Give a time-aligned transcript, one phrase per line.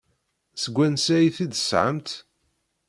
[0.61, 2.09] Seg wansi ay t-id-tesɣamt?